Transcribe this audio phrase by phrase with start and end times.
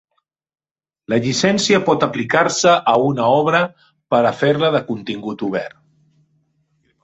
[1.13, 3.61] La llicència pot aplicar-se a una obra
[4.15, 5.81] per a fer-la de contingut obert.